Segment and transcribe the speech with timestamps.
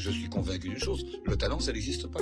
[0.00, 2.20] je suis convaincu d'une chose, le talent, ça n'existe pas.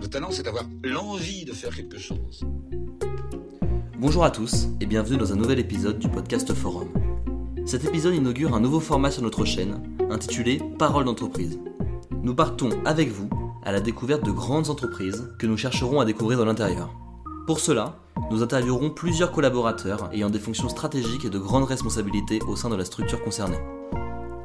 [0.00, 2.44] Le talent, c'est d'avoir l'envie de faire quelque chose.
[3.98, 6.88] Bonjour à tous et bienvenue dans un nouvel épisode du podcast Forum.
[7.66, 11.58] Cet épisode inaugure un nouveau format sur notre chaîne, intitulé Parole d'entreprise.
[12.22, 13.28] Nous partons avec vous
[13.64, 16.94] à la découverte de grandes entreprises que nous chercherons à découvrir de l'intérieur.
[17.44, 17.96] Pour cela,
[18.30, 22.76] nous interviewerons plusieurs collaborateurs ayant des fonctions stratégiques et de grandes responsabilités au sein de
[22.76, 23.58] la structure concernée.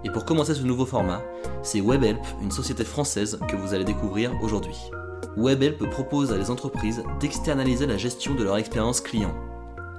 [0.03, 1.21] Et pour commencer ce nouveau format,
[1.61, 4.77] c'est WebHelp, une société française que vous allez découvrir aujourd'hui.
[5.37, 9.33] WebHelp propose à les entreprises d'externaliser la gestion de leur expérience client.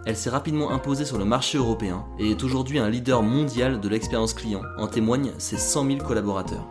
[0.06, 3.88] Elle s'est rapidement imposée sur le marché européen et est aujourd'hui un leader mondial de
[3.88, 6.68] l'expérience client, en témoignent ses 100 000 collaborateurs.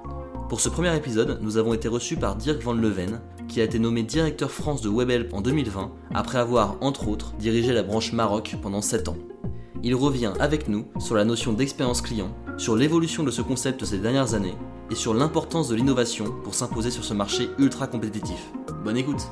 [0.50, 3.80] Pour ce premier épisode, nous avons été reçus par Dirk Van Leven, qui a été
[3.80, 8.55] nommé directeur France de WebHelp en 2020, après avoir, entre autres, dirigé la branche Maroc
[8.62, 9.18] pendant 7 ans.
[9.82, 13.98] Il revient avec nous sur la notion d'expérience client, sur l'évolution de ce concept ces
[13.98, 14.55] dernières années,
[14.91, 18.51] et sur l'importance de l'innovation pour s'imposer sur ce marché ultra compétitif.
[18.84, 19.27] Bonne écoute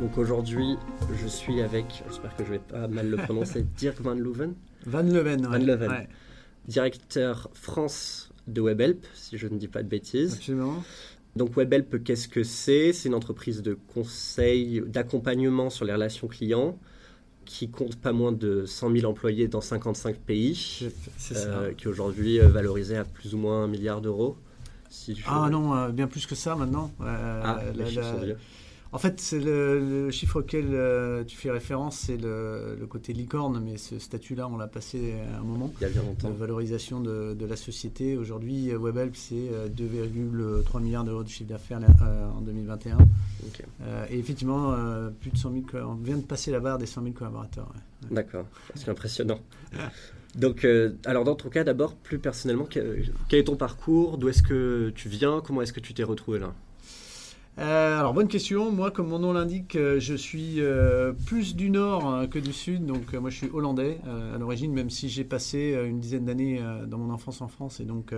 [0.00, 0.76] Donc aujourd'hui,
[1.20, 4.54] je suis avec, j'espère que je vais pas mal le prononcer, Dirk Van Leuven.
[4.86, 6.06] Van Leven, Van Leuven
[6.66, 10.34] directeur France de WebHelp, si je ne dis pas de bêtises.
[10.34, 10.82] Absolument.
[11.36, 12.92] Donc WebHelp, qu'est-ce que c'est?
[12.92, 16.78] C'est une entreprise de conseil, d'accompagnement sur les relations clients
[17.44, 20.88] qui compte pas moins de 100 000 employés dans 55 pays,
[21.32, 24.36] euh, qui est aujourd'hui euh, valorisé à plus ou moins un milliard d'euros.
[25.26, 26.90] Ah non, euh, bien plus que ça maintenant.
[27.00, 27.84] ah, la,
[28.94, 33.78] en fait, c'est le, chiffre auquel euh, tu fais référence, c'est le, côté licorne, mais
[33.78, 35.72] ce statut-là, on l'a passé à un moment.
[35.80, 36.28] Il y a bien longtemps.
[36.28, 38.18] De valorisation de, la société.
[38.18, 41.80] Aujourd'hui, euh, WebHelp, c'est 2,3 euh, milliards d'euros de chiffre d'affaires
[42.36, 42.98] en 2021.
[44.10, 44.76] et effectivement,
[45.20, 47.72] plus de 100 000, on vient de passer la barre des 100 000 collaborateurs.
[48.10, 49.40] D'accord, c'est impressionnant.
[50.34, 50.66] Donc,
[51.06, 54.18] alors dans ton cas, d'abord, plus personnellement, quel est ton parcours?
[54.18, 55.40] D'où est-ce que tu viens?
[55.44, 56.52] Comment est-ce que tu t'es retrouvé là?
[57.58, 58.72] Euh, alors bonne question.
[58.72, 62.86] Moi, comme mon nom l'indique, euh, je suis euh, plus du nord que du sud.
[62.86, 63.98] Donc moi, je suis hollandais
[64.34, 67.84] à l'origine, même si j'ai passé une dizaine d'années dans mon enfance en France et
[67.84, 68.14] donc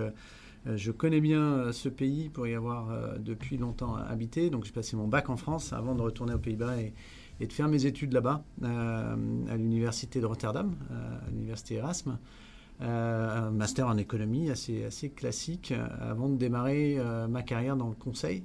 [0.65, 4.49] je connais bien ce pays pour y avoir depuis longtemps habité.
[4.49, 6.93] Donc j'ai passé mon bac en France avant de retourner aux Pays-Bas et,
[7.45, 9.15] de faire mes études là-bas à
[9.57, 12.17] l'université de Rotterdam, à l'université Erasme.
[12.79, 16.97] un master en économie assez classique avant de démarrer
[17.29, 18.43] ma carrière dans le conseil.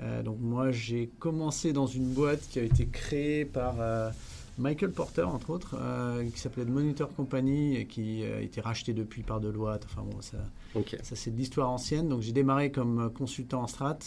[0.00, 4.10] Euh, donc moi j'ai commencé dans une boîte qui a été créée par euh,
[4.58, 9.22] Michael Porter entre autres, euh, qui s'appelait Monitor Company et qui a été racheté depuis
[9.22, 9.84] par Deloitte.
[9.86, 10.38] Enfin bon, ça,
[11.02, 12.08] ça c'est de l'histoire ancienne.
[12.08, 13.98] Donc j'ai démarré comme consultant en strat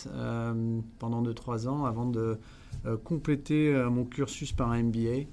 [1.00, 2.40] pendant 2-3 ans avant de
[3.03, 5.25] compléter mon cursus par un MBA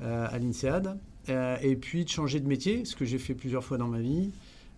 [0.00, 0.98] à l'INSEAD.
[1.28, 4.30] et puis de changer de métier, ce que j'ai fait plusieurs fois dans ma vie.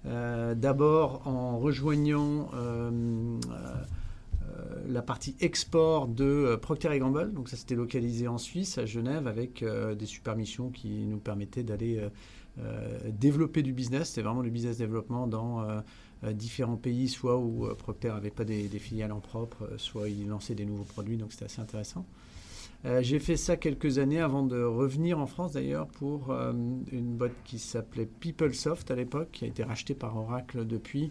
[0.05, 2.51] D'abord en rejoignant
[4.87, 7.33] la partie export de euh, Procter Gamble.
[7.33, 11.19] Donc ça s'était localisé en Suisse, à Genève, avec euh, des super missions qui nous
[11.19, 12.01] permettaient d'aller
[13.09, 14.11] développer du business.
[14.11, 15.67] C'était vraiment du business développement dans
[16.23, 20.65] différents pays, soit où Procter n'avait pas des, filiales en propre, soit il lançait des
[20.65, 21.17] nouveaux produits.
[21.17, 22.07] Donc c'était assez intéressant.
[23.01, 26.33] j'ai fait ça quelques années avant de revenir en France d'ailleurs pour
[26.93, 31.11] une boîte qui s'appelait PeopleSoft à l'époque, qui a été rachetée par Oracle depuis,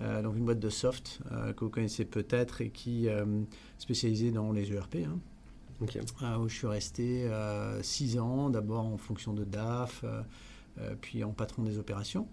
[0.00, 3.24] euh, donc une boîte de soft euh, que vous connaissez peut-être et qui est euh,
[3.78, 4.96] spécialisée dans les ERP.
[4.96, 5.18] Hein.
[6.40, 7.30] où je suis resté
[7.82, 10.04] six ans, d'abord en fonction de DAF,
[11.00, 12.26] puis en patron des opérations.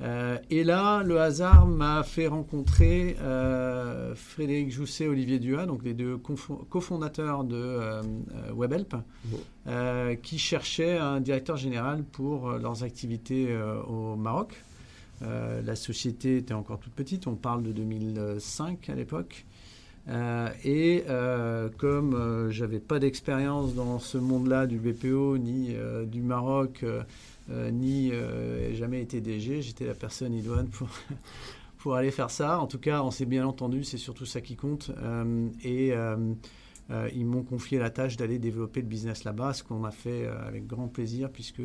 [0.00, 3.16] et là, le hasard m'a fait rencontrer
[4.14, 8.00] Frédéric Jousset et Olivier Dua, donc les deux cofondateurs de
[8.52, 8.94] WebHelp,
[10.22, 13.52] qui cherchaient un directeur général pour leurs activités
[13.88, 14.62] au Maroc.
[15.24, 19.44] Euh, la société était encore toute petite, on parle de 2005 à l'époque.
[20.08, 25.74] Euh, et euh, comme j'avais pas d'expérience dans ce monde-là du BPO, ni
[26.06, 26.84] du Maroc,
[27.48, 28.12] ni
[28.72, 30.88] jamais été DG, j'étais la personne idoine pour,
[31.78, 32.60] pour aller faire ça.
[32.60, 34.90] En tout cas, on s'est bien entendu, c'est surtout ça qui compte.
[35.64, 35.94] et
[37.14, 40.66] ils m'ont confié la tâche d'aller développer le business là-bas, ce qu'on a fait avec
[40.66, 41.62] grand plaisir, puisque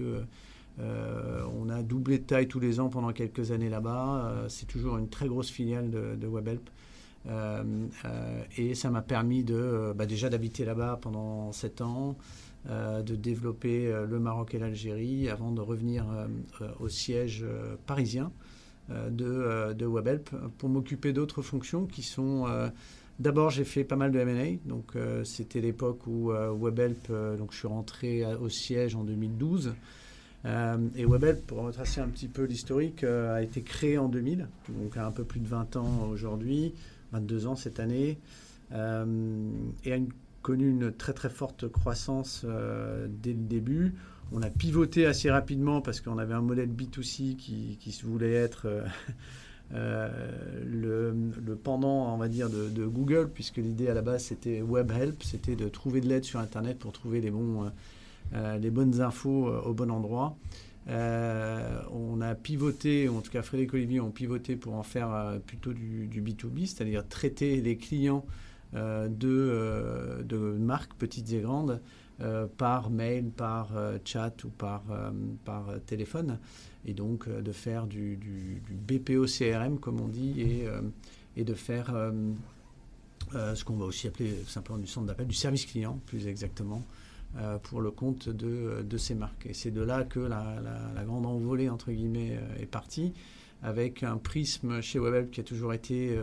[0.79, 4.25] euh, on a doublé de taille tous les ans pendant quelques années là-bas.
[4.25, 6.69] Euh, c'est toujours une très grosse filiale de, WebHelp.
[7.27, 7.63] Euh,
[8.57, 12.17] et ça m'a permis de, bah, déjà d'habiter là-bas pendant sept ans,
[12.65, 16.05] de développer le Maroc et l'Algérie avant de revenir
[16.79, 17.45] au siège
[17.85, 18.31] parisien
[18.89, 22.47] de, de, WebHelp pour m'occuper d'autres fonctions qui sont
[23.17, 24.57] D'abord, j'ai fait pas mal de M&A.
[24.67, 24.93] Donc,
[25.23, 29.73] c'était l'époque où WebHelp, donc je suis rentré au siège en 2012.
[30.45, 35.05] Et WebHelp, pour retracer un petit peu l'historique, a été créé en 2000, donc a
[35.05, 36.73] un peu plus de 20 ans aujourd'hui,
[37.11, 38.17] 22 ans cette année,
[38.71, 39.97] et a
[40.41, 42.45] connu une très très forte croissance
[43.21, 43.95] dès le début.
[44.31, 48.67] On a pivoté assez rapidement parce qu'on avait un modèle B2C qui, voulait être
[49.73, 50.09] euh,
[50.65, 55.23] le, pendant, on va dire, de, Google, puisque l'idée à la base c'était Web Help,
[55.23, 57.69] c'était de trouver de l'aide sur Internet pour trouver les, bons, euh, euh,
[58.33, 60.37] les bonnes infos au bon endroit.
[60.87, 66.07] on a pivoté, en tout cas Frédéric Olivier ont pivoté pour en faire plutôt du,
[66.07, 68.25] du B2B, c'est-à-dire traiter les clients
[68.73, 71.81] de, de marques petites et grandes
[72.57, 73.69] par mail, par
[74.05, 74.83] chat ou par,
[75.43, 76.37] par téléphone
[76.85, 78.17] et donc euh, de faire du,
[78.69, 80.81] BPO CRM, comme on dit, et, euh,
[81.35, 82.11] et de faire euh,
[83.55, 86.81] ce qu'on va aussi appeler simplement du centre d'appel, du service client, plus exactement,
[87.63, 89.45] pour le compte de, de, ces marques.
[89.45, 93.13] Et c'est de là que la, grande envolée, entre guillemets, est partie,
[93.61, 96.17] avec un prisme chez WebHelp qui a toujours été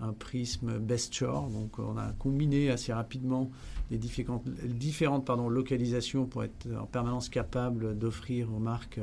[0.00, 1.48] un prisme best shore.
[1.48, 3.50] Donc on a combiné assez rapidement
[3.90, 9.00] les différentes, localisations pour être en permanence capable d'offrir aux marques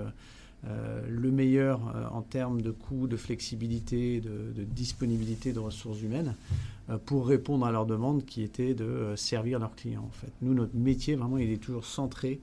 [0.67, 6.33] euh, le meilleur euh, en termes de coût, de flexibilité, de, disponibilité de ressources humaines
[6.33, 6.74] euh,
[7.05, 10.07] pour répondre à leurs demandes qui étaient de servir leurs clients.
[10.07, 10.31] En fait.
[10.41, 12.39] Nous, notre métier, vraiment, il est toujours centré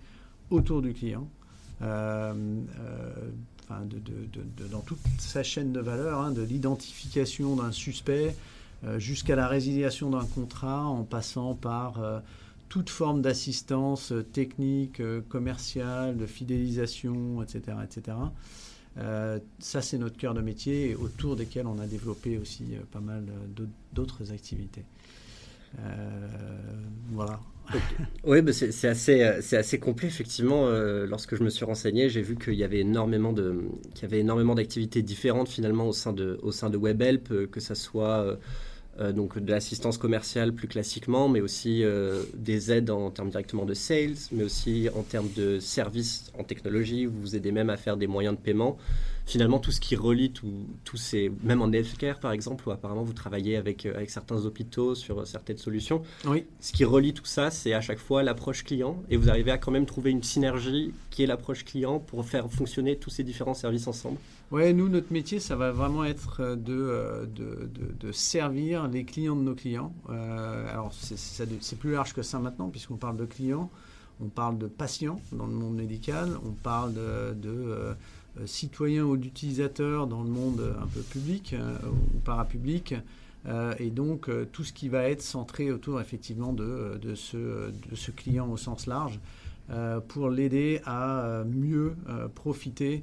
[0.51, 1.29] autour du client.
[1.81, 2.35] dans
[4.85, 8.37] toute sa chaîne de valeur, hein, de l'identification d'un suspect
[8.99, 12.01] jusqu'à la résiliation d'un contrat en passant par
[12.73, 17.77] toute forme d'assistance euh, technique, euh, commerciale, de fidélisation, etc.
[17.85, 18.17] etc.
[18.99, 23.25] Euh, ça, c'est notre cœur de métier autour desquels on a développé aussi pas mal
[23.93, 24.85] d'autres activités.
[27.11, 27.41] voilà.
[28.25, 30.69] Oui, c'est assez, complet, effectivement.
[31.07, 33.63] lorsque je me suis renseigné, j'ai vu qu'il y avait énormément de,
[33.95, 37.61] qu'il y avait énormément d'activités différentes finalement au sein de, au sein de WebHelp, que
[37.61, 38.39] ça soit
[39.01, 43.65] euh, donc de l'assistance commerciale plus classiquement, mais aussi euh, des aides en termes directement
[43.65, 47.07] de sales, mais aussi en termes de services en technologie.
[47.07, 48.77] Vous vous aidez même à faire des moyens de paiement.
[49.25, 53.15] Finalement, tout ce qui relie tous ces, même en healthcare par exemple, où apparemment vous
[53.15, 56.03] travaillez avec, euh, avec certains hôpitaux sur certaines solutions.
[56.27, 56.45] Oui.
[56.61, 59.59] Ce qui relie tout ça, c'est à chaque fois l'approche client, et vous arrivez à
[59.59, 63.55] quand même trouver une synergie qui est l'approche client pour faire fonctionner tous ces différents
[63.55, 64.19] services ensemble.
[64.53, 69.03] Ouais, nous, notre métier, ça va vraiment être euh, euh, de, de, de, servir les
[69.03, 69.95] clients de nos clients.
[70.11, 73.71] Euh, alors, c'est plus large que ça maintenant, puisqu'on parle de clients,
[74.21, 77.97] on parle de patients dans le monde médical, on parle de,
[78.45, 81.55] citoyens ou d'utilisateurs dans le monde un peu public
[81.87, 82.95] ou parapublic.
[83.79, 88.11] et donc, tout ce qui va être centré autour, effectivement, de, de, ce, de ce
[88.11, 89.19] client au sens large,
[90.09, 91.95] pour l'aider à mieux
[92.35, 93.03] profiter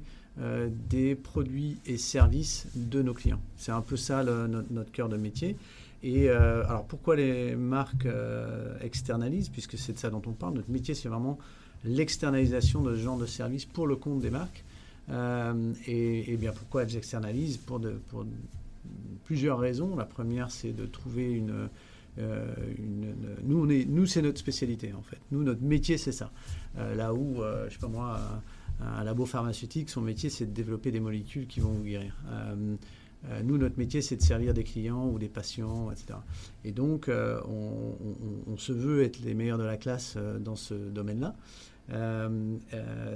[0.88, 3.40] des produits et services de nos clients.
[3.56, 5.56] C'est un peu ça notre, cœur de métier.
[6.02, 9.50] Et euh, alors pourquoi les marques euh, externalisent?
[9.50, 10.54] Puisque c'est de ça dont on parle.
[10.54, 11.38] Notre métier, c'est vraiment
[11.84, 14.64] l'externalisation de ce genre de services pour le compte des marques.
[15.86, 17.58] Et, bien pourquoi elles externalisent?
[17.58, 17.80] Pour,
[19.24, 19.94] plusieurs raisons.
[19.96, 21.68] La première, c'est de trouver une,
[22.18, 23.14] une,
[23.44, 25.18] nous, nous c'est notre spécialité en fait.
[25.32, 26.30] Nous, notre métier, c'est ça.
[26.76, 28.20] là où, je sais pas moi,
[28.80, 32.16] un labo pharmaceutique, son métier, c'est de développer des molécules qui vont vous guérir.
[32.28, 32.76] Euh,
[33.28, 36.18] euh, nous, notre métier, c'est de servir des clients ou des patients, etc.
[36.64, 41.34] Et donc, euh, on, se veut être les meilleurs de la classe dans ce domaine-là.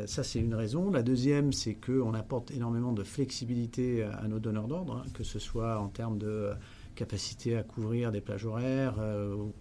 [0.06, 0.90] ça, c'est une raison.
[0.90, 5.38] La deuxième, c'est qu'on apporte énormément de flexibilité à nos donneurs d'ordre, hein, que ce
[5.38, 6.50] soit en termes de
[6.94, 8.97] capacité à couvrir des plages horaires,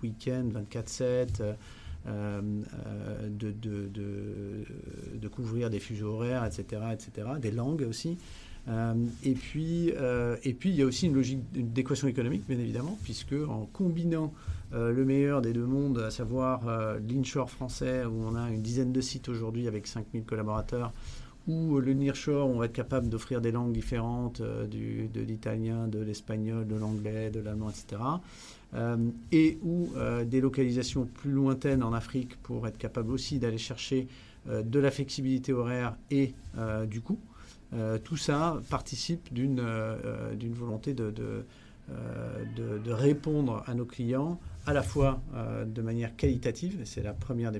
[0.02, 1.56] week-end, 24-7.
[2.06, 2.42] Euh,
[2.86, 8.18] euh, de, couvrir des fuseaux horaires, etc., etc., des langues aussi.
[8.68, 8.94] Euh,
[9.24, 9.92] et, puis,
[10.44, 14.34] et puis, il y a aussi une logique d'équation économique, bien évidemment, puisque en combinant
[14.74, 16.62] le meilleur des deux mondes, à savoir
[17.08, 20.92] l'inshore français, où on a une dizaine de sites aujourd'hui avec 5000 collaborateurs,
[21.48, 26.00] ou le nearshore, on va être capable d'offrir des langues différentes, du, de l'italien, de
[26.00, 28.02] l'espagnol, de l'anglais, de l'allemand, etc.
[28.76, 28.98] Euh,
[29.32, 34.08] et ou euh, des localisations plus lointaines en Afrique pour être capable aussi d'aller chercher
[34.50, 36.34] euh, de la flexibilité horaire et
[36.88, 37.20] du coût.
[38.04, 39.62] tout ça participe d'une
[40.54, 45.20] volonté de, de, répondre à nos clients à la fois
[45.66, 47.60] de manière qualitative, c'est la première des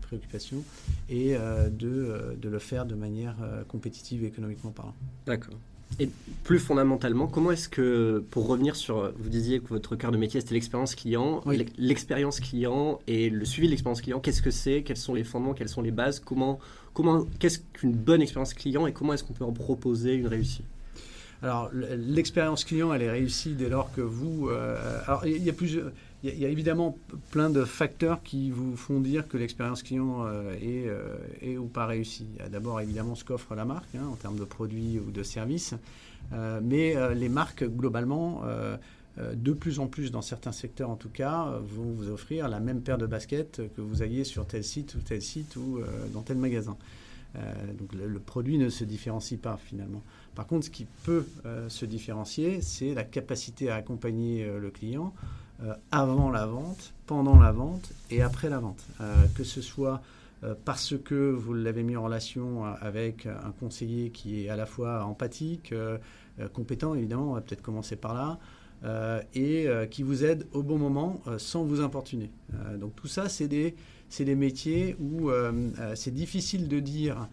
[0.00, 0.64] préoccupations,
[1.10, 3.36] et de, de le faire de manière
[3.68, 4.94] compétitive économiquement parlant.
[5.26, 5.58] D'accord.
[6.00, 6.08] Et
[6.44, 10.40] plus fondamentalement, comment est-ce que, pour revenir sur, vous disiez que votre cœur de métier
[10.40, 11.42] c'était l'expérience client,
[11.78, 14.82] l'expérience client et le suivi de l'expérience client, qu'est-ce que c'est?
[14.82, 15.54] Quels sont les fondements?
[15.54, 16.18] Quelles sont les bases?
[16.18, 16.58] Comment,
[16.94, 20.64] comment, qu'est-ce qu'une bonne expérience client et comment est-ce qu'on peut en proposer une réussite
[21.44, 24.48] alors, l'expérience client, elle est réussie dès lors que vous.
[24.48, 25.90] Euh, alors, il y a plusieurs.
[26.24, 26.96] Il y, a évidemment
[27.32, 31.66] plein de facteurs qui vous font dire que l'expérience client euh, est, euh, est, ou
[31.66, 32.28] pas réussie.
[32.50, 35.74] D'abord évidemment ce qu'offre la marque hein, en termes de produits ou de services,
[36.62, 38.42] mais les marques globalement,
[39.18, 42.80] de plus en plus dans certains secteurs en tout cas, vont vous offrir la même
[42.80, 45.80] paire de baskets que vous ayez sur tel site ou tel site ou
[46.14, 46.76] dans tel magasin.
[47.78, 50.02] donc le, produit ne se différencie pas finalement.
[50.34, 54.70] Par contre, ce qui peut euh, se différencier, c'est la capacité à accompagner euh, le
[54.70, 55.26] client euh,
[55.90, 58.84] avant la vente, pendant la vente et après la vente.
[59.34, 60.02] que ce soit
[60.64, 65.04] parce que vous l'avez mis en relation avec un conseiller qui est à la fois
[65.04, 65.72] empathique,
[66.52, 71.20] compétent, évidemment, on va peut-être commencer par là, et qui vous aide au bon moment
[71.38, 72.30] sans vous importuner.
[72.80, 73.76] donc tout ça, c'est des,
[74.18, 75.30] des, métiers où
[75.94, 77.28] c'est difficile de dire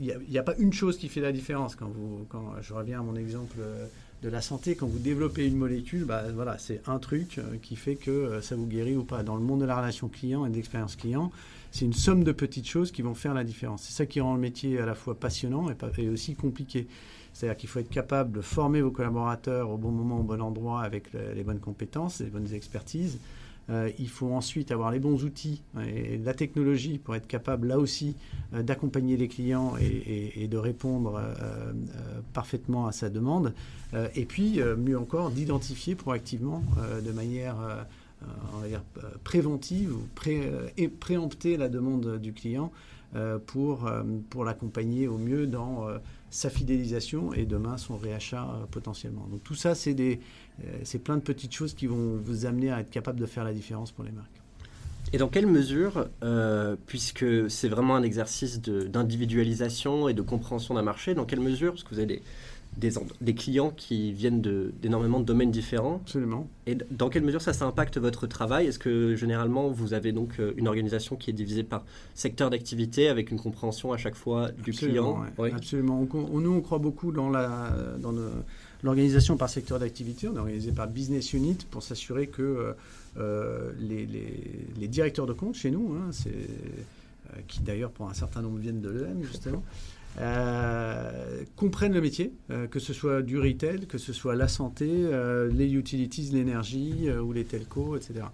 [0.00, 1.76] il n'y a, pas une chose qui fait la différence.
[1.76, 3.86] Quand, vous, quand je reviens à mon exemple euh,
[4.24, 7.76] de la santé, quand vous développez une molécule, bah, voilà, c'est un truc euh, qui
[7.76, 9.22] fait que euh, ça vous guérit ou pas.
[9.22, 11.30] Dans le monde de la relation client et de l'expérience client,
[11.72, 13.82] c'est une somme de petites choses qui vont faire la différence.
[13.82, 16.88] C'est ça qui rend le métier à la fois passionnant et, et aussi compliqué.
[17.34, 20.82] C'est-à-dire qu'il faut être capable de former vos collaborateurs au bon moment, au bon endroit,
[20.82, 23.18] avec les bonnes compétences, les bonnes expertises.
[23.70, 27.78] Euh, il faut ensuite avoir les bons outils et la technologie pour être capable, là
[27.78, 28.14] aussi,
[28.52, 31.72] euh, d'accompagner les clients et, de répondre euh,
[32.32, 33.54] parfaitement à sa demande.
[34.14, 36.62] et puis, mieux encore, d'identifier proactivement,
[37.04, 37.56] de manière
[39.22, 40.30] préventive ou
[40.76, 42.70] et préempter la demande du client
[43.46, 43.90] pour,
[44.30, 45.86] pour l'accompagner au mieux dans
[46.30, 49.26] sa fidélisation et demain son réachat potentiellement.
[49.30, 50.20] Donc tout ça, c'est des,
[50.82, 53.52] c'est plein de petites choses qui vont vous amener à être capable de faire la
[53.52, 54.44] différence pour les marques.
[55.12, 60.82] Et dans quelle mesure, euh, puisque c'est vraiment un exercice d'individualisation et de compréhension d'un
[60.82, 62.20] marché, dans quelle mesure, parce que vous avez
[62.76, 66.00] des, des, clients qui viennent d'énormément de, domaines différents.
[66.02, 66.48] Absolument.
[66.66, 68.66] Et dans quelle mesure ça, ça impacte votre travail?
[68.66, 71.84] Est-ce que généralement vous avez donc euh, une organisation qui est divisée par
[72.14, 75.22] secteur d'activité avec une compréhension à chaque fois du client?
[75.38, 75.52] oui.
[75.54, 76.04] Absolument.
[76.12, 77.70] nous, on croit beaucoup dans la,
[78.00, 78.12] dans
[78.84, 80.28] l'organisation par secteur d'activité.
[80.28, 82.72] On est organisé par business unit pour s'assurer que euh,
[83.16, 86.30] euh, les, les, directeurs de compte chez nous, hein, c'est,
[87.48, 89.62] qui d'ailleurs pour un certain nombre viennent de l'EM justement,
[90.20, 94.88] euh, comprennent le métier, euh, que ce soit du retail, que ce soit la santé,
[94.88, 98.26] euh, les utilities, l'énergie ou les telcos, etc.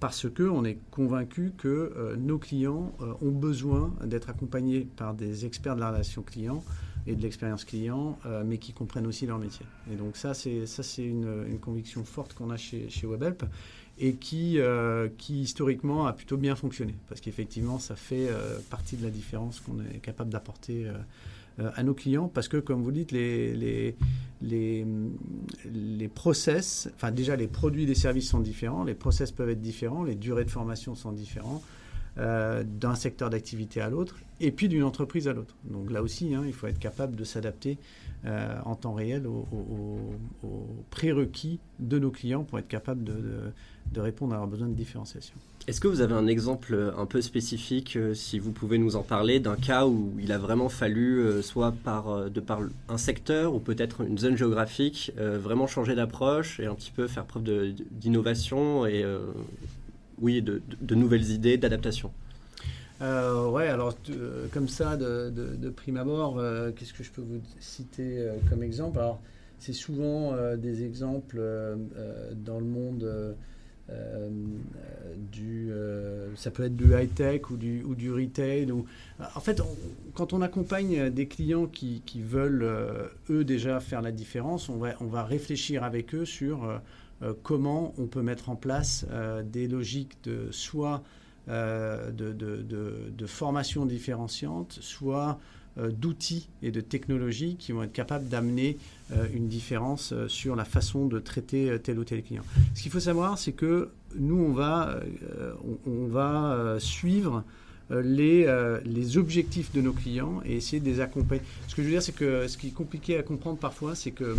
[0.00, 2.92] parce qu'on est convaincu que nos clients
[3.22, 6.62] ont besoin d'être accompagnés par des experts de la relation client
[7.06, 9.66] et de l'expérience client, mais qui comprennent aussi leur métier.
[9.92, 13.44] Et donc ça, c'est ça, c'est une, conviction forte qu'on a chez, chez WebHelp
[13.98, 16.94] et qui, euh, qui historiquement a plutôt bien fonctionné.
[17.08, 21.82] Parce qu'effectivement, ça fait euh, partie de la différence qu'on est capable d'apporter euh, à
[21.82, 22.28] nos clients.
[22.28, 23.94] Parce que, comme vous dites, les, les,
[24.42, 24.84] les,
[25.72, 30.02] les process, enfin déjà les produits des services sont différents, les process peuvent être différents,
[30.02, 31.62] les durées de formation sont différents.
[32.16, 35.56] D'un secteur d'activité à l'autre et puis d'une entreprise à l'autre.
[35.64, 37.78] Donc là aussi, hein, il faut être capable de s'adapter
[38.64, 39.44] en temps réel aux,
[40.90, 45.34] prérequis de nos clients pour être capable de, répondre à leurs besoins de différenciation.
[45.66, 49.02] Est-ce que vous avez un exemple un peu spécifique, euh, si vous pouvez nous en
[49.02, 52.98] parler, d'un cas où il a vraiment fallu, euh, soit par, euh, de par un
[52.98, 57.44] secteur ou peut-être une zone géographique, vraiment changer d'approche et un petit peu faire preuve
[57.90, 59.04] d'innovation et
[60.24, 62.10] oui, de, nouvelles idées, d'adaptation
[63.00, 63.94] euh, ouais, alors
[64.52, 66.40] comme ça, de, prime abord,
[66.76, 68.98] qu'est-ce que je peux vous citer comme exemple?
[68.98, 69.20] Alors,
[69.58, 71.42] c'est souvent des exemples
[72.36, 73.34] dans le monde
[73.90, 74.30] euh,
[75.30, 78.72] du, euh, ça peut être du high-tech ou du, ou du retail.
[78.72, 78.86] Ou...
[79.34, 79.60] En fait,
[80.14, 84.76] quand on accompagne des clients qui, qui veulent, euh, eux, déjà faire la différence, on
[84.76, 86.80] va, on va réfléchir avec eux sur
[87.42, 89.06] comment on peut mettre en place
[89.44, 91.02] des logiques de soit
[91.48, 95.38] de, de, de, formation différenciante, soit
[95.76, 98.76] euh, d'outils et de technologies qui vont être capables d'amener
[99.10, 102.44] euh, une différence euh, sur la façon de traiter tel ou tel client.
[102.76, 105.00] Ce qu'il faut savoir, c'est que nous, on va,
[105.84, 107.42] on, va suivre
[107.90, 108.46] les,
[108.84, 111.42] les, objectifs de nos clients et essayer de les accompagner.
[111.66, 114.12] Ce que je veux dire, c'est que ce qui est compliqué à comprendre parfois, c'est
[114.12, 114.36] que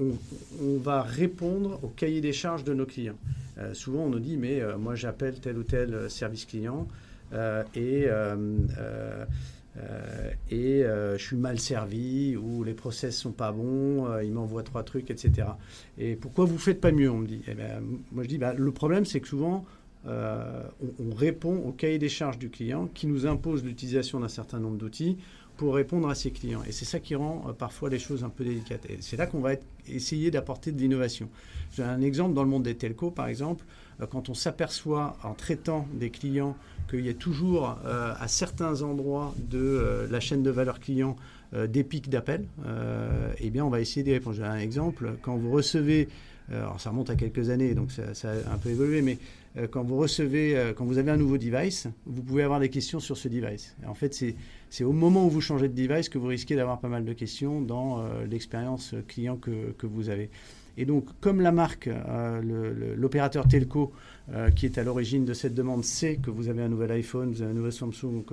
[0.00, 3.18] on, va répondre au cahier des charges de nos clients.
[3.72, 6.86] souvent, on nous dit, mais moi, j'appelle tel ou tel service client.
[7.32, 8.36] Euh, et euh,
[10.52, 15.10] euh, je suis mal servi ou les process sont pas bons, il m'envoie trois trucs,
[15.10, 15.48] etc.
[15.98, 17.42] Et pourquoi vous faites pas mieux On me dit.
[17.46, 19.64] Eh ben, moi je dis bah, le problème c'est que souvent
[20.06, 24.78] on, répond au cahier des charges du client qui nous impose l'utilisation d'un certain nombre
[24.78, 25.18] d'outils
[25.58, 26.62] pour répondre à ses clients.
[26.66, 28.86] Et c'est ça qui rend euh, parfois les choses un peu délicates.
[28.88, 29.54] Et c'est là qu'on va
[29.88, 31.28] essayer d'apporter de l'innovation.
[31.76, 33.64] J'ai un exemple dans le monde des telcos, par exemple,
[34.00, 36.56] euh, quand on s'aperçoit en traitant des clients
[36.88, 41.16] qu'il y a toujours euh, à certains endroits de la chaîne de valeur client
[41.66, 42.44] des pics d'appels,
[43.38, 44.36] eh bien on va essayer d'y répondre.
[44.36, 46.08] J'ai un exemple, quand vous recevez,
[46.52, 49.16] alors ça remonte à quelques années, donc ça, ça a un peu évolué, mais
[49.70, 53.16] quand vous recevez, quand vous avez un nouveau device, vous pouvez avoir des questions sur
[53.16, 53.76] ce device.
[53.86, 54.14] en fait,
[54.70, 57.12] c'est au moment où vous changez de device que vous risquez d'avoir pas mal de
[57.12, 60.30] questions dans euh, l'expérience client que, vous avez.
[60.76, 63.92] Et donc, comme la marque, euh, l'opérateur telco
[64.32, 67.30] euh, qui est à l'origine de cette demande sait que vous avez un nouvel iPhone,
[67.32, 68.24] vous avez un nouvel Samsung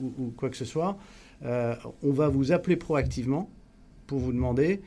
[0.00, 0.96] ou, quoi que ce soit,
[1.42, 3.50] on va vous appeler proactivement
[4.06, 4.80] pour vous demander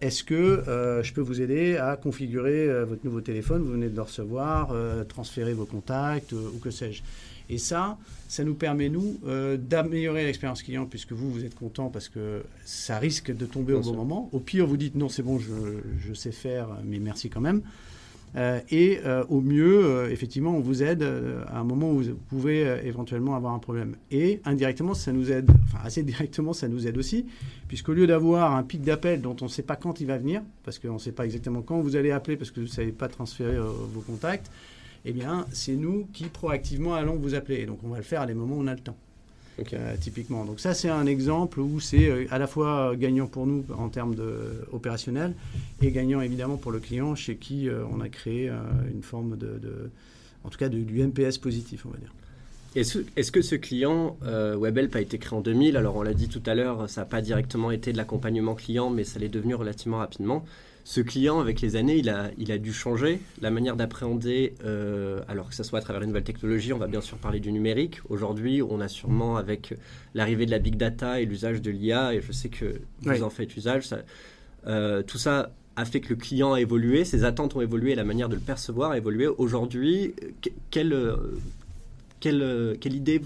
[0.00, 0.62] est-ce que
[1.02, 3.62] je peux vous aider à configurer votre nouveau téléphone?
[3.62, 4.74] Vous venez de le recevoir,
[5.08, 7.02] transférer vos contacts ou que sais-je.
[7.50, 7.96] Et ça,
[8.28, 12.42] ça nous permet, nous, euh, d'améliorer l'expérience client, puisque vous, vous êtes content parce que
[12.64, 14.28] ça risque de tomber au bon moment.
[14.32, 17.62] Au pire, vous dites non, c'est bon, je, sais faire, mais merci quand même.
[18.36, 22.60] Euh, et euh, au mieux, effectivement, on vous aide à un moment où vous pouvez
[22.84, 23.96] éventuellement avoir un problème.
[24.10, 27.26] Et indirectement, ça nous aide, enfin assez directement, ça nous aide aussi,
[27.68, 30.42] puisqu'au lieu d'avoir un pic d'appel dont on ne sait pas quand il va venir,
[30.64, 32.92] parce qu'on ne sait pas exactement quand vous allez appeler, parce que vous ne savez
[32.92, 34.50] pas transférer vos contacts,
[35.04, 37.66] eh bien, c'est nous qui proactivement allons vous appeler.
[37.66, 38.96] Donc, on va le faire à des moments où on a le temps.
[39.72, 40.44] Euh, typiquement.
[40.44, 43.88] Donc ça, c'est un exemple où c'est euh, à la fois gagnant pour nous en
[43.88, 44.64] termes de,
[45.82, 48.50] et gagnant évidemment pour le client chez qui euh, on a créé
[48.92, 49.90] une forme de,
[50.44, 52.12] en tout cas, de, du NPS positif, on va dire.
[52.80, 56.42] Est-ce que ce client, WebHelp a été créé en 2000 Alors on l'a dit tout
[56.46, 59.98] à l'heure, ça n'a pas directement été de l'accompagnement client, mais ça l'est devenu relativement
[59.98, 60.44] rapidement
[60.88, 65.20] ce client, avec les années, il a, il a dû changer la manière d'appréhender, euh,
[65.28, 67.52] alors que ce soit à travers les nouvelles technologies, on va bien sûr parler du
[67.52, 68.00] numérique.
[68.08, 69.74] Aujourd'hui, on a sûrement, avec
[70.14, 73.28] l'arrivée de la big data et l'usage de l'IA, et je sais que vous en
[73.28, 73.90] faites usage,
[74.66, 78.04] euh, tout ça a fait que le client a évolué, ses attentes ont évolué, la
[78.04, 79.26] manière de le percevoir a évolué.
[79.26, 80.14] Aujourd'hui,
[80.70, 80.94] quelle,
[82.20, 83.20] quelle, quelle idée,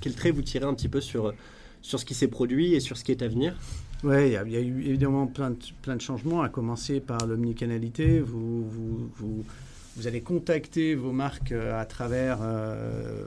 [0.00, 1.32] quel trait vous tirez un petit peu sur,
[1.80, 3.56] sur ce qui s'est produit et sur ce qui est à venir
[4.04, 8.18] oui, il y, a eu évidemment plein de, changements, à commencer par l'omnicanalité.
[8.18, 9.44] Vous,
[10.04, 13.26] allez contacter vos marques euh, à travers euh,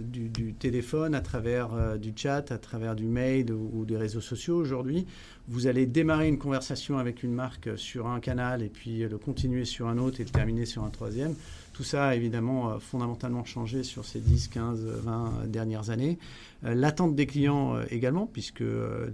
[0.00, 4.56] du, téléphone, à travers euh, du chat, à travers du mail ou, des réseaux sociaux
[4.56, 5.06] aujourd'hui.
[5.48, 9.66] Vous allez démarrer une conversation avec une marque sur un canal et puis le continuer
[9.66, 11.34] sur un autre et le terminer sur un troisième.
[11.82, 16.16] Tout ça a évidemment fondamentalement changé sur ces 10, 15, 20 dernières années.
[16.64, 19.10] Euh, l'attente des clients euh, également, puisque, euh,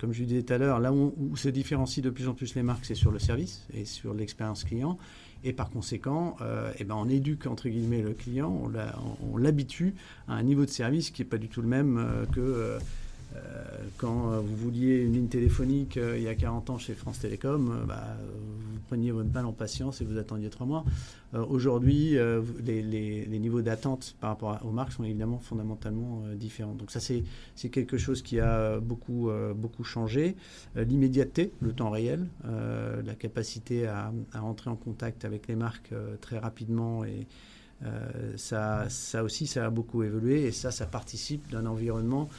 [0.00, 2.64] comme je disais tout à l'heure, là où, se différencient de plus en plus les
[2.64, 4.98] marques, c'est sur le service et sur l'expérience client.
[5.44, 6.36] Et par conséquent,
[6.80, 8.68] eh ben on éduque entre guillemets le client,
[9.22, 9.94] on l'habitue
[10.26, 12.80] à un niveau de service qui n'est pas du tout le même que euh,
[13.98, 17.18] quand euh, vous vouliez une ligne téléphonique euh, il y a 40 ans chez France
[17.18, 20.84] Télécom, bah, vous preniez votre balle en patience et vous attendiez trois mois.
[21.34, 22.16] Aujourd'hui,
[22.64, 26.72] les, niveaux d'attente par rapport aux marques sont évidemment fondamentalement différents.
[26.72, 30.36] Donc ça, c'est quelque chose qui a beaucoup, beaucoup changé.
[30.74, 36.38] L'immédiateté, le temps réel, la capacité à, à, entrer en contact avec les marques très
[36.38, 37.26] rapidement et
[38.36, 42.30] ça, ça aussi, ça a beaucoup évolué et ça, ça participe d'un environnement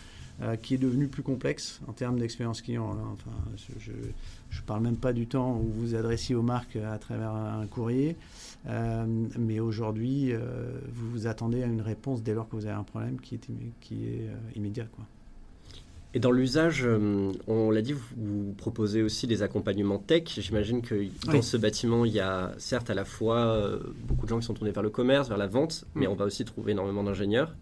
[0.41, 2.95] euh, qui est devenu plus complexe en termes d'expérience client.
[3.11, 3.31] Enfin,
[3.77, 7.67] je ne parle même pas du temps où vous adressiez aux marques à travers un
[7.67, 8.15] courrier,
[8.67, 9.05] euh,
[9.37, 12.83] mais aujourd'hui, euh, vous vous attendez à une réponse dès lors que vous avez un
[12.83, 13.49] problème qui est,
[13.81, 14.85] qui est immédiat.
[14.95, 15.03] Quoi.
[16.13, 16.87] Et dans l'usage,
[17.47, 20.23] on l'a dit, vous, proposez aussi des accompagnements tech.
[20.39, 23.61] J'imagine que dans ce bâtiment, il y a certes à la fois
[24.07, 26.11] beaucoup de gens qui sont tournés vers le commerce, vers la vente, mais mm.
[26.11, 27.53] on va aussi trouver énormément d'ingénieurs.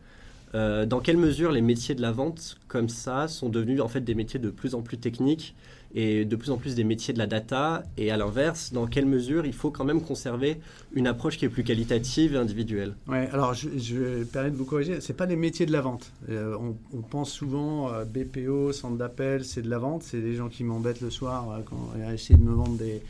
[0.55, 4.01] Euh, dans quelle mesure les métiers de la vente comme ça sont devenus en fait
[4.01, 5.55] des métiers de plus en plus techniques
[5.93, 7.83] et de plus en plus des métiers de la data?
[7.97, 10.60] Et à l'inverse dans quelle mesure il faut quand même conserver
[10.93, 12.95] une approche qui est plus qualitative et individuelle?
[13.07, 16.12] Ouais, alors je, je permettre de vous corriger, c'est pas des métiers de la vente.
[16.29, 16.55] Euh,
[16.93, 20.63] on, pense souvent euh, BPO, centre d'appel, c'est de la vente, c'est des gens qui
[20.63, 23.01] m'embêtent le soir quand ils essaient de me vendre des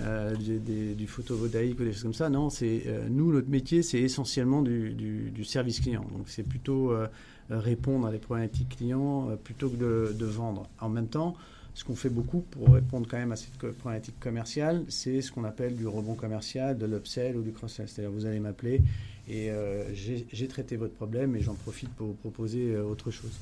[0.00, 2.28] euh, du photovoltaïque ou des choses comme ça.
[2.28, 6.04] Non, c'est euh, nous, notre métier, c'est essentiellement du, service client.
[6.16, 7.06] Donc c'est plutôt euh,
[7.48, 10.68] répondre à des problématiques clients plutôt que de, vendre.
[10.80, 11.36] En même temps,
[11.74, 15.44] ce qu'on fait beaucoup pour répondre quand même à cette problématique commerciale, c'est ce qu'on
[15.44, 17.88] appelle du rebond commercial, de l'upsell ou du cross-sell.
[17.88, 18.82] C'est-à-dire vous allez m'appeler
[19.28, 19.50] et
[19.92, 23.32] j'ai traité votre problème et j'en profite pour vous proposer autre chose.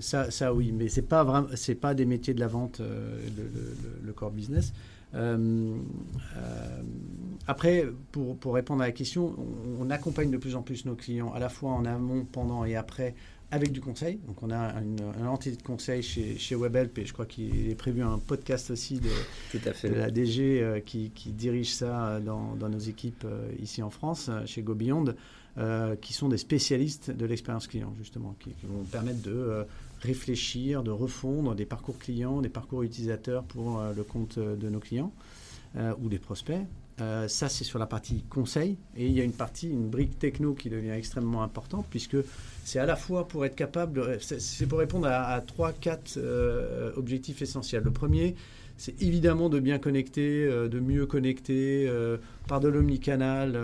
[0.00, 1.46] ça, ça, oui, mais c'est pas
[1.80, 4.72] pas des métiers de la vente, le, core business.
[7.46, 10.94] Après, pour, pour, répondre à la question, on, on, accompagne de plus en plus nos
[10.94, 13.14] clients à la fois en amont, pendant et après
[13.52, 14.18] avec du conseil.
[14.26, 17.74] Donc on a une, entité de conseil chez, chez WebHelp et je crois qu'il est
[17.74, 19.10] prévu un podcast aussi de,
[19.94, 24.62] la DG euh, qui, dirige ça dans, nos équipes euh, ici en France, euh, chez
[24.62, 25.14] GoBeyond,
[26.00, 29.66] qui sont des spécialistes de l'expérience client justement, qui, vont permettre de
[30.02, 35.12] réfléchir, de refondre des parcours clients, des parcours utilisateurs pour le compte de nos clients
[36.00, 36.60] ou des prospects.
[37.00, 38.76] Euh, ça, c'est sur la partie conseil.
[38.96, 42.16] Et il y a une partie, une brique techno qui devient extrêmement importante, puisque
[42.64, 47.42] c'est à la fois pour être capable, c'est pour répondre à, trois, quatre euh, objectifs
[47.42, 47.82] essentiels.
[47.82, 48.36] Le premier,
[48.76, 51.90] c'est évidemment de bien connecter, euh, de mieux connecter
[52.46, 53.58] par de l'omnicanal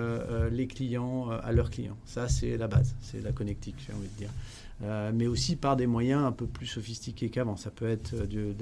[0.51, 1.97] les clients à leurs clients.
[2.07, 4.31] Ça, c'est la base, c'est la connectique, j'ai envie de dire.
[4.85, 7.57] Euh, mais aussi par des moyens un peu plus sophistiqués qu'avant.
[7.57, 8.55] Ça peut être de,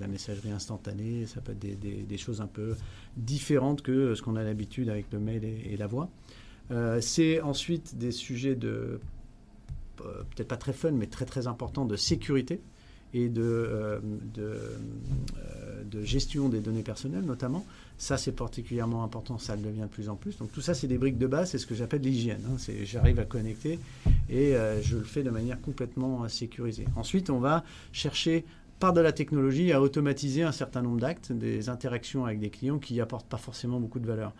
[0.00, 2.76] la, messagerie instantanée, ça peut être des, choses un peu
[3.16, 6.08] différentes que ce qu'on a l'habitude avec le mail et, la voix.
[6.70, 9.00] Euh, c'est ensuite des sujets de,
[10.02, 12.60] euh, peut-être pas très fun, mais très très importants de sécurité
[13.12, 14.00] et de,
[16.04, 17.66] gestion des données personnelles notamment.
[18.00, 20.38] Ça, c'est particulièrement important, ça le devient de plus en plus.
[20.38, 22.40] Donc tout ça, c'est des briques de base, c'est ce que j'appelle l'hygiène.
[22.50, 22.56] Hein.
[22.84, 23.78] J'arrive à connecter
[24.30, 26.86] et euh, je le fais de manière complètement euh, sécurisée.
[26.96, 28.46] Ensuite, on va chercher
[28.78, 32.78] par de la technologie à automatiser un certain nombre d'actes, des interactions avec des clients
[32.78, 34.32] qui n'apportent pas forcément beaucoup de valeur.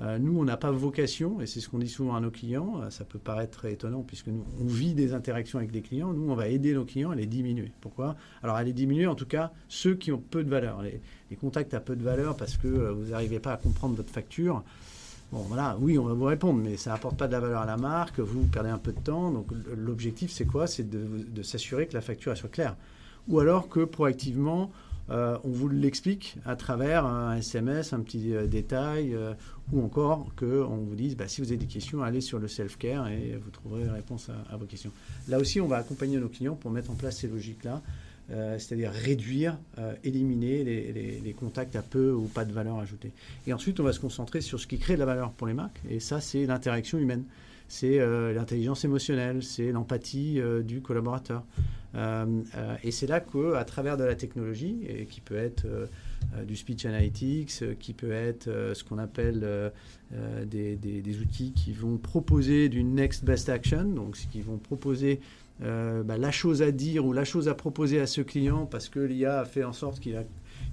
[0.00, 2.82] Euh, nous, on n'a pas vocation, et c'est ce qu'on dit souvent à nos clients,
[2.82, 6.30] euh, ça peut paraître étonnant puisque nous, on vit des interactions avec des clients, nous,
[6.30, 7.72] on va aider nos clients à les diminuer.
[7.80, 8.14] Pourquoi?
[8.42, 10.82] Alors, à les diminuer, en tout cas, ceux qui ont peu de valeur.
[10.82, 11.00] Les,
[11.36, 14.62] contacts à peu de valeur parce que euh, vous n'arrivez pas à comprendre votre facture.
[15.32, 17.66] Bon, voilà, oui, on va vous répondre, mais ça n'apporte pas de la valeur à
[17.66, 19.30] la marque, vous perdez un peu de temps.
[19.30, 20.66] Donc, l'objectif, c'est quoi?
[20.66, 22.76] C'est de, s'assurer que la facture soit claire.
[23.28, 24.70] Ou alors que proactivement,
[25.08, 29.34] on vous l'explique à travers un SMS, un petit euh, détail, euh,
[29.72, 33.08] ou encore qu'on vous dise, bah, si vous avez des questions, allez sur le self-care
[33.08, 34.92] et vous trouverez réponse à, vos questions.
[35.28, 37.82] Là aussi, on va accompagner nos clients pour mettre en place ces logiques-là,
[38.58, 39.56] c'est-à-dire réduire,
[40.02, 43.12] éliminer les, les, contacts à peu ou pas de valeur ajoutée.
[43.46, 45.54] Et ensuite, on va se concentrer sur ce qui crée de la valeur pour les
[45.54, 47.24] marques, et ça, c'est l'interaction humaine
[47.68, 51.44] c'est euh, l'intelligence émotionnelle, c'est l'empathie euh, du collaborateur.
[51.94, 52.42] Euh,
[52.84, 55.66] et c'est là qu'à travers de la technologie, et qui peut être
[56.46, 59.72] du speech analytics, qui peut être ce qu'on appelle
[60.44, 65.20] des, outils qui vont proposer du next best action, donc qui vont proposer
[65.60, 69.00] bah, la chose à dire ou la chose à proposer à ce client parce que
[69.00, 70.24] l'IA a fait en sorte qu'il a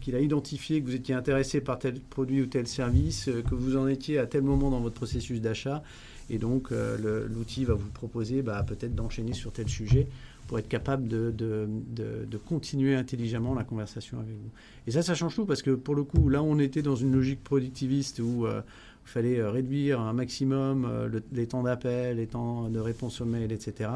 [0.01, 3.77] qu'il a identifié que vous étiez intéressé par tel produit ou tel service, que vous
[3.77, 5.82] en étiez à tel moment dans votre processus d'achat,
[6.29, 10.07] et donc, euh, l'outil va vous proposer bah, peut-être d'enchaîner sur tel sujet
[10.47, 14.49] pour être capable de, de, de, continuer intelligemment la conversation avec vous.
[14.88, 17.13] Et ça, ça change tout parce que pour le coup, là, on était dans une
[17.13, 18.62] logique productiviste où euh,
[19.05, 23.53] il fallait euh, réduire un maximum les temps d'appel, les temps de réponse au mail,
[23.53, 23.89] etc.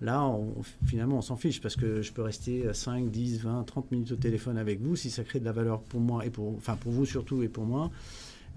[0.00, 0.54] Là, on,
[0.86, 4.16] finalement, on s'en fiche parce que je peux rester 5, 10, 20, 30 minutes au
[4.16, 6.92] téléphone avec vous si ça crée de la valeur pour moi et pour, enfin, pour
[6.92, 7.90] vous surtout et pour moi.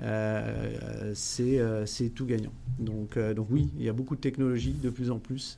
[0.02, 2.52] Euh, euh, c'est tout gagnant.
[2.80, 5.58] Donc, euh, donc oui, il y a beaucoup de technologies de plus en plus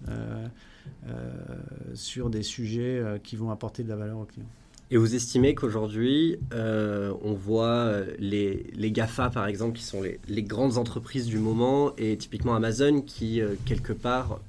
[1.94, 4.48] sur des sujets qui vont apporter de la valeur aux clients.
[4.92, 11.26] Et vous estimez qu'aujourd'hui, on voit les, GAFA, par exemple, qui sont les, grandes entreprises
[11.26, 14.40] du moment, et typiquement Amazon, qui, quelque part,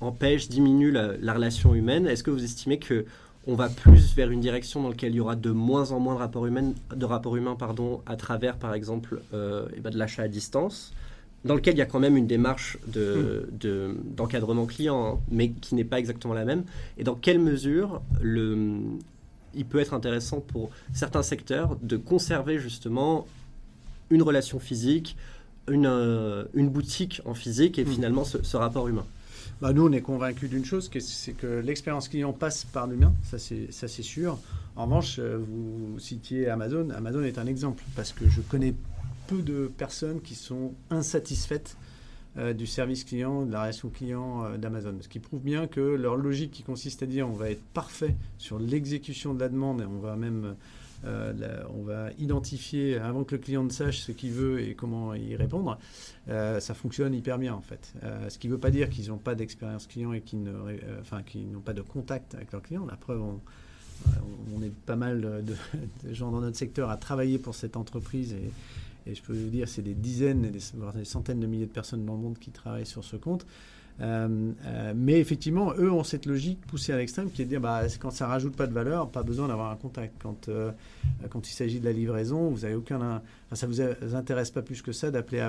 [0.00, 2.06] empêche, diminue la relation humaine.
[2.06, 3.06] Est-ce que vous estimez que
[3.46, 6.14] on va plus vers une direction dans laquelle il y aura de moins en moins
[6.14, 9.98] de rapports humains, de rapports humains pardon, à travers, par exemple, euh, eh ben, de
[9.98, 10.92] l'achat à distance,
[11.44, 15.76] dans lequel il y a quand même une démarche d'encadrement de, client, hein, mais qui
[15.76, 16.64] n'est pas exactement la même.
[16.98, 18.80] Et dans quelle mesure le,
[19.54, 23.28] il peut être intéressant pour certains secteurs de conserver justement
[24.10, 25.16] une relation physique,
[25.68, 27.88] une, euh, une boutique en physique et hmm.
[27.88, 29.06] finalement ce rapport humain?
[29.60, 33.38] Bah, nous, on est convaincus d'une chose, c'est que l'expérience client passe par l'humain, ça
[33.38, 34.38] c'est sûr.
[34.76, 36.90] En revanche, euh, vous citiez Amazon.
[36.90, 38.74] Amazon est un exemple, parce que je connais
[39.26, 41.76] peu de personnes qui sont insatisfaites
[42.36, 44.94] euh, du service client, de la relation client euh, d'Amazon.
[45.00, 48.14] Ce qui prouve bien que leur logique qui consiste à dire on va être parfait
[48.36, 50.54] sur l'exécution de la demande et on va même
[51.04, 55.14] euh, on va identifier, avant que le client ne sache ce qu'il veut et comment
[55.14, 55.78] y répondre,
[56.28, 57.92] euh, ça fonctionne hyper bien en fait.
[58.02, 61.60] Euh, ce qui ne veut pas dire qu'ils n'ont pas d'expérience client et qu'ils n'ont
[61.60, 62.86] pas de contact avec leurs clients.
[62.86, 67.76] La preuve, on, est pas mal de, gens dans notre secteur à travailler pour cette
[67.76, 68.50] entreprise et,
[69.14, 70.58] je peux vous dire, c'est des dizaines, des,
[70.96, 73.46] des centaines de milliers de personnes dans le monde qui travaillent sur ce compte.
[74.00, 77.60] Euh, euh, mais effectivement, eux ont cette logique poussée à l'extrême qui est de dire
[77.60, 80.14] bah, quand ça rajoute pas de valeur, pas besoin d'avoir un contact.
[80.22, 80.70] Quand, euh,
[81.30, 84.92] quand il s'agit de la livraison, vous avez aucun, ça vous intéresse pas plus que
[84.92, 85.48] ça d'appeler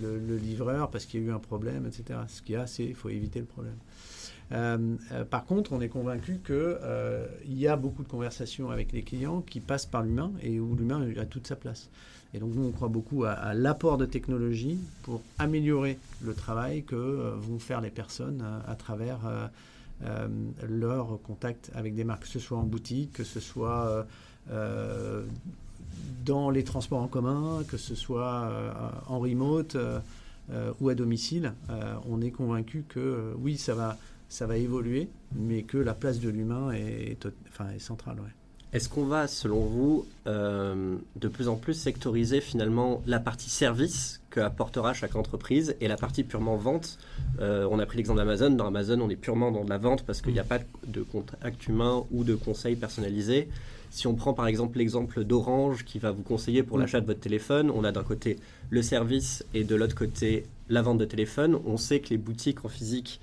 [0.00, 2.20] le, livreur parce qu'il y a eu un problème, etc.
[2.28, 4.98] Ce qu'il y a, c'est il faut éviter le problème.
[5.30, 9.60] par contre, on est convaincu qu'il y a beaucoup de conversations avec les clients qui
[9.60, 11.90] passent par l'humain et où l'humain a toute sa place.
[12.34, 16.96] Et donc nous, on croit beaucoup à, l'apport de technologie pour améliorer le travail que
[16.96, 19.20] euh, vont faire les personnes euh, à travers
[20.02, 20.28] euh,
[20.68, 24.04] leur contact avec des marques, que ce soit en boutique, que ce soit
[26.26, 28.50] dans les transports en commun, que ce soit
[29.06, 29.76] en remote
[30.80, 31.54] ou à domicile.
[32.10, 33.96] on est convaincu que oui, ça va,
[34.28, 37.26] ça va évoluer, mais que la place de l'humain est,
[37.78, 38.18] centrale.
[38.74, 44.20] Est-ce qu'on va, selon vous, euh, de plus en plus sectoriser finalement la partie service
[44.30, 46.98] que apportera chaque entreprise et la partie purement vente?
[47.38, 48.50] Euh, On a pris l'exemple d'Amazon.
[48.50, 50.58] Dans Amazon, on est purement dans de la vente parce qu'il n'y a pas
[50.88, 53.48] de contact humain ou de conseil personnalisé.
[53.90, 57.20] Si on prend par exemple l'exemple d'Orange qui va vous conseiller pour l'achat de votre
[57.20, 61.60] téléphone, on a d'un côté le service et de l'autre côté la vente de téléphone.
[61.64, 63.20] On sait que les boutiques en physique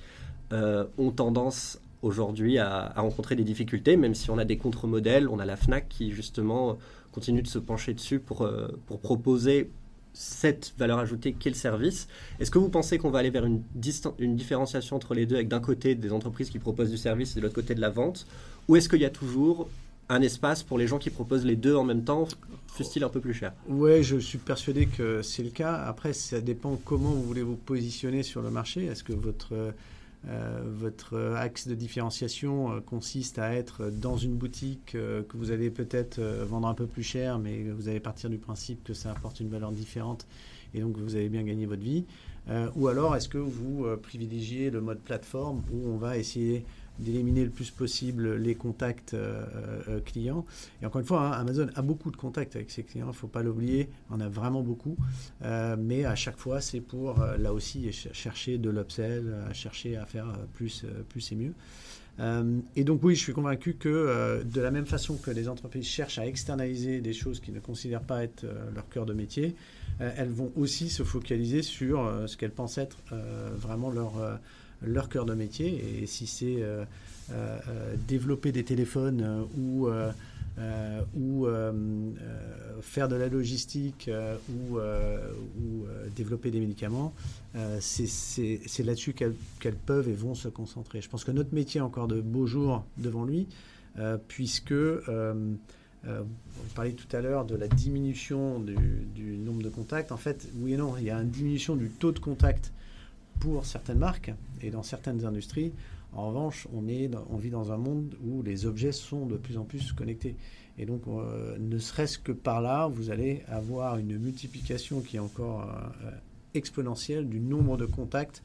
[0.53, 5.27] euh, ont tendance aujourd'hui à, rencontrer des difficultés, même si on a des contre-modèles.
[5.27, 6.77] On a la FNAC qui justement
[7.11, 9.69] continue de se pencher dessus pour, euh, pour proposer
[10.13, 12.07] cette valeur ajoutée qu'est le service.
[12.39, 13.61] Est-ce que vous pensez qu'on va aller vers une,
[14.19, 17.35] une différenciation entre les deux, avec d'un côté des entreprises qui proposent du service et
[17.39, 18.27] de l'autre côté de la vente?
[18.67, 19.69] Ou est-ce qu'il y a toujours
[20.09, 22.27] un espace pour les gens qui proposent les deux en même temps,
[22.67, 25.75] fût-il un peu plus cher Oui, je suis persuadé que c'est le cas.
[25.75, 28.85] Après, ça dépend comment vous voulez vous positionner sur le marché.
[28.85, 29.73] Est-ce que votre
[30.27, 35.49] euh, votre axe de différenciation euh, consiste à être dans une boutique euh, que vous
[35.49, 39.11] allez peut-être vendre un peu plus cher, mais vous allez partir du principe que ça
[39.11, 40.27] apporte une valeur différente
[40.73, 42.05] et donc vous avez bien gagné votre vie.
[42.75, 46.65] ou alors est-ce que vous privilégiez le mode plateforme où on va essayer
[46.99, 49.43] d'éliminer le plus possible les contacts euh,
[49.87, 50.45] euh, clients.
[50.81, 53.13] Et encore une fois, hein, Amazon a beaucoup de contacts avec ses clients, il ne
[53.13, 54.95] faut pas l'oublier, on a vraiment beaucoup.
[55.41, 60.27] Euh, mais à chaque fois, c'est pour, là aussi, chercher de l'upsell, chercher à faire
[60.53, 61.53] plus, plus et mieux.
[62.75, 66.19] et donc oui, je suis convaincu que de la même façon que les entreprises cherchent
[66.19, 69.55] à externaliser des choses qu'ils ne considèrent pas être leur cœur de métier,
[69.99, 72.97] elles vont aussi se focaliser sur ce qu'elles pensent être
[73.55, 74.13] vraiment leur
[74.81, 76.01] leur cœur de métier.
[76.01, 76.85] Et si c'est euh,
[77.31, 79.89] euh, euh, développer des téléphones ou,
[81.15, 81.47] ou
[82.81, 84.09] faire de la logistique
[84.49, 87.13] ou, ou développer des médicaments,
[87.79, 91.01] c'est là-dessus qu'elles peuvent et vont se concentrer.
[91.01, 93.47] Je pense que notre métier a encore de beaux jours devant lui,
[94.27, 94.73] puisque...
[94.73, 100.11] vous parliez tout à l'heure de la diminution du, du, nombre de contacts.
[100.11, 102.71] En fait, oui et non, il y a une diminution du taux de contact
[103.41, 105.73] pour certaines marques et dans certaines industries.
[106.13, 109.57] En revanche, on, est on vit dans un monde où les objets sont de plus
[109.57, 110.35] en plus connectés.
[110.77, 115.19] Et donc, euh, ne serait-ce que par là, vous allez avoir une multiplication qui est
[115.19, 115.69] encore
[116.03, 116.11] euh,
[116.53, 118.43] exponentielle du nombre de contacts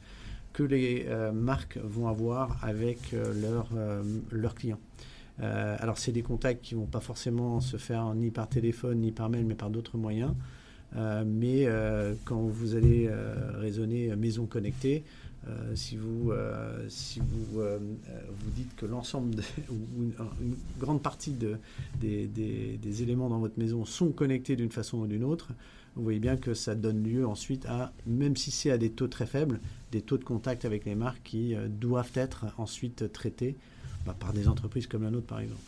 [0.51, 3.13] que les euh, marques vont avoir avec
[4.31, 4.79] leurs clients.
[5.39, 9.11] alors, c'est des contacts qui ne vont pas forcément se faire ni par téléphone, ni
[9.11, 10.33] par mail, mais par d'autres moyens.
[10.95, 15.03] Euh, mais euh, quand vous allez euh, raisonner maison connectée,
[15.75, 16.33] si vous,
[16.89, 21.55] si vous, vous dites que l'ensemble ou une, grande partie de,
[22.01, 25.53] des, des, éléments dans votre maison sont connectés d'une façon ou d'une autre,
[25.95, 29.07] vous voyez bien que ça donne lieu ensuite à, même si c'est à des taux
[29.07, 29.61] très faibles,
[29.93, 33.55] des taux de contact avec les marques qui doivent être ensuite traités
[34.05, 35.61] bah, par des entreprises comme la nôtre par exemple.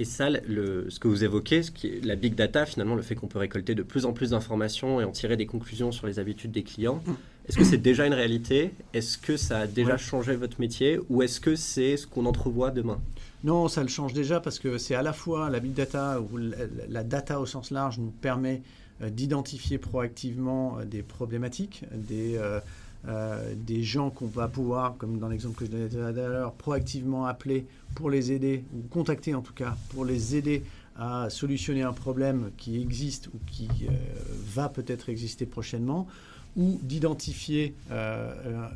[0.00, 3.02] Et ça, le, ce que vous évoquez, ce qui est la big data, finalement, le
[3.02, 6.06] fait qu'on peut récolter de plus en plus d'informations et en tirer des conclusions sur
[6.06, 7.02] les habitudes des clients,
[7.48, 8.72] est-ce que c'est déjà une réalité?
[8.94, 11.00] Est-ce que ça a déjà changé votre métier?
[11.08, 13.00] Ou est-ce que c'est ce qu'on entrevoit demain?
[13.42, 16.36] Non, ça le change déjà parce que c'est à la fois la big data ou
[16.36, 18.62] la, data au sens large nous permet
[19.00, 22.36] euh, d'identifier proactivement euh, des problématiques, des...
[22.36, 22.60] Euh,
[23.06, 26.52] euh, des gens qu'on va pouvoir, comme dans l'exemple que je donnais tout à l'heure,
[26.52, 30.64] proactivement appeler pour les aider, ou contacter en tout cas, pour les aider
[30.96, 33.92] à solutionner un problème qui existe ou qui euh,
[34.52, 36.08] va peut-être exister prochainement,
[36.56, 38.68] ou d'identifier euh,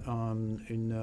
[0.70, 0.94] une,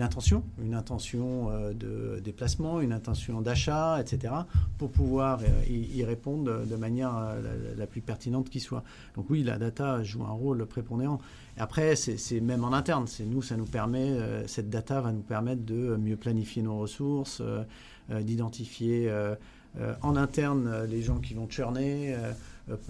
[0.00, 4.32] intention, une intention de déplacement, une intention d'achat, etc.,
[4.78, 7.34] pour pouvoir y, répondre de, manière
[7.76, 8.84] la, plus pertinente qui soit.
[9.16, 11.20] Donc oui, la data joue un rôle prépondérant.
[11.56, 13.06] Après, c'est même en interne.
[13.06, 17.42] C'est nous, ça nous permet, cette data va nous permettre de mieux planifier nos ressources,
[18.08, 19.12] d'identifier
[20.02, 22.16] en interne les gens qui vont churner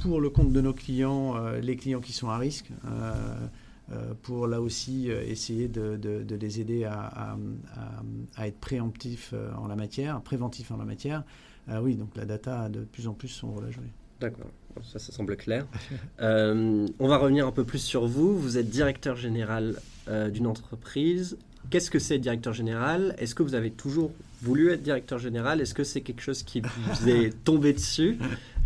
[0.01, 2.71] pour le compte de nos clients, les clients qui sont à risque.
[4.23, 7.37] pour là aussi essayer de, les aider à,
[8.39, 11.25] être préemptifs en la matière, préventifs en la matière.
[11.83, 13.91] oui, donc la data a de plus en plus son rôle à jouer.
[14.21, 14.47] D'accord,
[14.85, 15.67] ça, ça semble clair.
[16.21, 18.39] on va revenir un peu plus sur vous.
[18.39, 19.77] Vous êtes directeur général
[20.09, 21.37] d'une entreprise.
[21.71, 23.15] Qu'est-ce que c'est directeur général?
[23.19, 25.61] Est-ce que vous avez toujours voulu être directeur général?
[25.61, 28.19] Est-ce que c'est quelque chose qui vous est tombé dessus?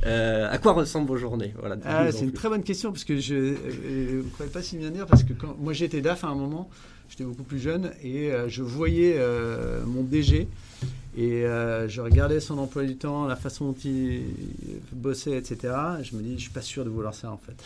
[0.05, 1.55] Euh, à quoi ressemblent vos journées?
[1.59, 4.77] Voilà, ah, C'est une très bonne question parce que je ne euh, croyais pas si
[4.77, 6.69] bien dire parce que quand, moi j'étais DAF à un moment,
[7.09, 9.19] j'étais beaucoup plus jeune et euh, je voyais
[9.87, 10.49] mon DG
[11.17, 11.43] et
[11.89, 14.23] je regardais son emploi du temps, la façon dont il
[14.93, 15.75] bossait, etc.
[16.03, 17.65] Je me dis, je suis pas sûr de vouloir ça en fait.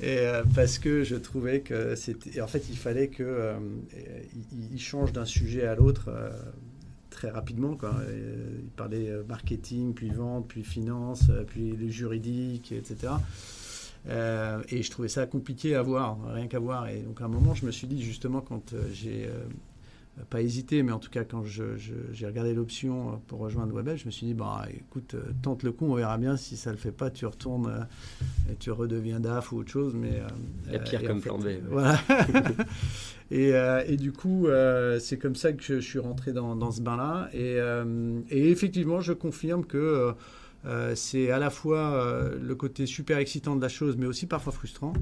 [0.02, 3.52] et parce que je trouvais que c'était, en fait, il fallait que
[4.72, 6.10] il, change d'un sujet à l'autre
[7.22, 7.76] très rapidement.
[7.76, 7.94] Quoi.
[8.00, 13.12] Euh, il parlait euh, marketing, puis vente, puis finance, euh, puis le juridique, etc.
[14.08, 16.88] et je trouvais ça compliqué à voir, rien qu'à voir.
[16.88, 19.28] Et donc à un moment, je me suis dit justement quand j'ai
[20.28, 24.10] pas hésité, mais en tout cas quand j'ai regardé l'option pour rejoindre Webel, je me
[24.10, 27.10] suis dit bah écoute, tente le coup, on verra bien si ça le fait pas,
[27.10, 27.86] tu retournes
[28.50, 29.94] et tu redeviens DAF ou autre chose.
[29.94, 30.20] Mais
[30.66, 31.48] il y a pire comme plan B.
[31.70, 31.98] Voilà.
[33.30, 33.52] et,
[33.86, 34.46] et, du coup,
[35.00, 37.30] c'est comme ça que je, suis rentré dans, dans ce bain-là.
[37.32, 37.56] Et,
[38.30, 40.12] et, effectivement, je confirme que
[40.94, 44.92] c'est à la fois le côté super excitant de la chose, mais aussi parfois frustrant.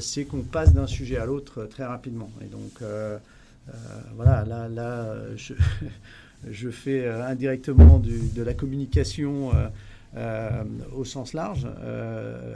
[0.00, 2.30] c'est qu'on passe d'un sujet à l'autre très rapidement.
[2.40, 3.18] Et donc euh,
[4.16, 5.54] voilà, là, là je,
[6.50, 9.52] je fais euh, indirectement de la communication.
[10.14, 10.62] Euh,
[10.94, 11.66] au sens large.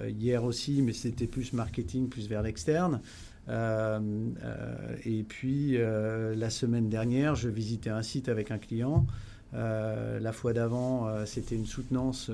[0.06, 3.00] hier aussi, mais c'était plus marketing, plus vers l'externe.
[3.48, 9.06] et puis la semaine dernière, je visitais un site avec un client.
[9.54, 12.30] la fois d'avant, c'était une soutenance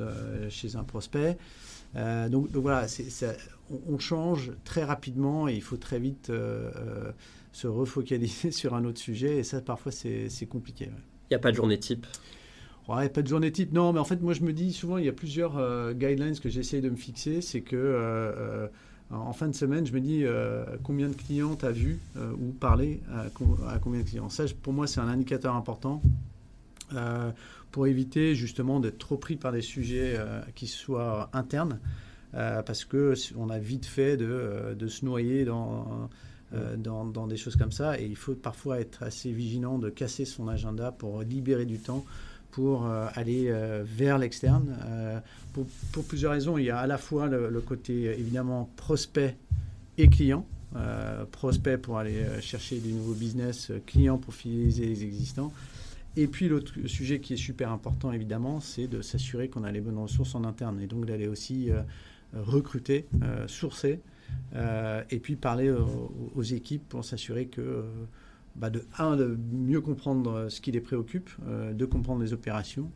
[0.48, 1.38] chez un prospect.
[1.94, 2.86] Donc, donc, voilà,
[3.70, 6.32] on, on, change très rapidement et il faut très vite
[7.52, 9.38] se refocaliser sur un autre sujet.
[9.38, 10.86] Et ça, parfois, c'est compliqué.
[10.86, 12.06] Il n'y a pas de journée type?
[12.88, 13.72] Ouais, pas de journée type.
[13.72, 16.38] Non, mais en fait, moi, je me dis souvent, il y a plusieurs euh, guidelines
[16.38, 17.40] que j'essaye de me fixer.
[17.40, 18.68] C'est que euh, euh,
[19.10, 20.24] en fin de semaine, je me dis
[20.82, 24.30] combien de clients tu as vu ou parlé à, combien de clients?
[24.30, 26.02] Ça, pour moi, c'est un indicateur important
[27.70, 30.18] pour éviter justement d'être trop pris par des sujets
[30.54, 31.78] qui soient internes.
[32.32, 36.08] parce que on a vite fait de, de se noyer dans
[36.54, 37.98] euh, dans, des choses comme ça.
[37.98, 42.04] Et il faut parfois être assez vigilant de casser son agenda pour libérer du temps
[42.50, 44.76] pour euh, aller euh, vers l'externe.
[45.54, 46.58] Pour, pour, plusieurs raisons.
[46.58, 49.36] Il y a à la fois le, côté évidemment prospect
[49.96, 50.46] et client.
[51.30, 55.52] prospect pour aller chercher du nouveau business, client pour fidéliser les existants.
[56.16, 59.80] Et puis l'autre sujet qui est super important évidemment, c'est de s'assurer qu'on a les
[59.80, 61.70] bonnes ressources en interne et donc d'aller aussi
[62.34, 63.06] recruter,
[63.46, 64.00] sourcer
[64.54, 67.82] euh, et puis parler aux, équipes pour s'assurer que, euh,
[68.56, 72.90] bah, de un, de mieux comprendre ce qui les préoccupe, euh, de comprendre les opérations,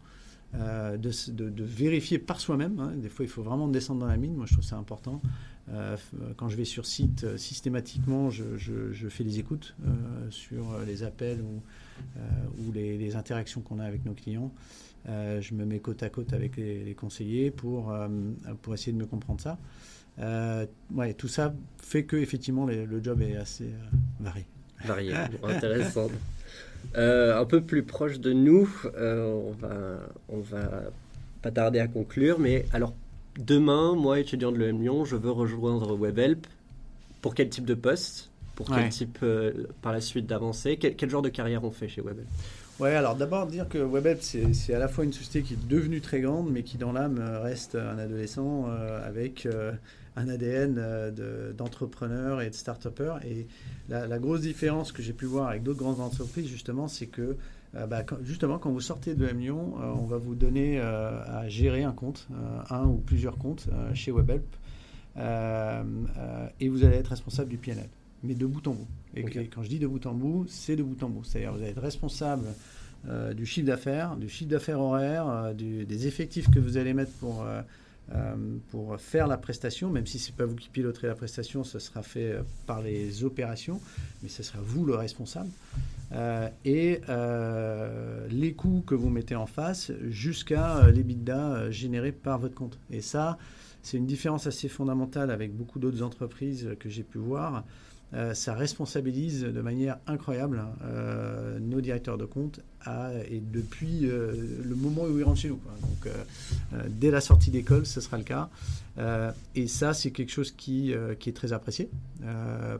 [0.54, 2.78] de, vérifier par soi-même.
[2.80, 2.92] Hein.
[2.96, 4.34] Des fois, il faut vraiment descendre dans la mine.
[4.34, 5.20] Moi, je trouve ça important.
[6.36, 9.76] quand je vais sur site, systématiquement, je, fais des écoutes
[10.30, 14.50] sur les appels ou, les, interactions qu'on a avec nos clients.
[15.06, 17.94] je me mets côte à côte avec les, conseillers pour,
[18.62, 19.58] pour essayer de mieux comprendre ça.
[20.18, 24.46] Euh, ouais, tout ça fait que effectivement le job est assez euh, varié.
[24.84, 26.08] Varié, intéressant.
[26.96, 29.98] Euh, un peu plus proche de nous, on va
[30.28, 30.84] on va
[31.42, 32.94] pas tarder à conclure, mais alors
[33.38, 36.46] demain, moi étudiant de l'EM Lyon, je veux rejoindre WebHelp.
[37.20, 38.30] Pour quel type de poste?
[38.54, 39.24] Pour quel type
[39.82, 40.78] par la suite d'avancer?
[40.78, 42.28] Quel, quel, genre de carrière on fait chez WebHelp?
[42.78, 46.02] Ouais, alors d'abord dire que WebHelp, c'est à la fois une société qui est devenue
[46.02, 48.66] très grande, mais qui dans l'âme reste un adolescent
[49.02, 49.48] avec
[50.16, 53.16] un ADN euh, d'entrepreneur et de start-upper.
[53.24, 53.46] Et
[53.88, 57.36] la, grosse différence que j'ai pu voir avec d'autres grandes entreprises, justement, c'est que
[57.74, 61.48] euh, bah, justement, quand vous sortez de M Lyon, euh, on va vous donner à
[61.48, 62.26] gérer un compte,
[62.70, 64.44] un ou plusieurs comptes chez WebHelp,
[65.16, 67.88] et vous allez être responsable du PNL,
[68.22, 68.88] mais de bout en bout.
[69.14, 71.24] Et quand je dis de bout en bout, c'est de bout en bout.
[71.24, 72.46] C'est-à-dire vous allez être responsable
[73.36, 77.46] du chiffre d'affaires, du chiffre d'affaires horaire, des effectifs que vous allez mettre pour
[78.14, 78.36] euh,
[78.70, 81.80] pour faire la prestation, même si ce n'est pas vous qui piloterez la prestation, ce
[81.80, 83.80] sera fait euh, par les opérations,
[84.22, 85.50] mais ce sera vous le responsable.
[86.12, 87.00] Euh, et
[88.30, 92.78] les coûts que vous mettez en face jusqu'à l'EBITDA générés par votre compte.
[92.92, 93.38] Et ça,
[93.82, 97.64] c'est une différence assez fondamentale avec beaucoup d'autres entreprises que j'ai pu voir.
[98.14, 102.60] Euh, ça responsabilise de manière incroyable euh, nos directeurs de compte
[103.28, 104.32] et depuis euh,
[104.64, 105.58] le moment où ils rentrent chez nous.
[105.82, 106.12] Donc,
[106.88, 108.48] dès la sortie d'école, ce sera le cas.
[109.56, 111.90] et ça, c'est quelque chose qui, qui, est très apprécié